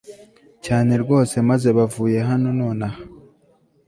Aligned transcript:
cyane 0.65 0.91
rwose 1.03 1.35
maze 1.49 1.67
bavuye 1.77 2.17
hano 2.29 2.47
nonaha 2.59 3.01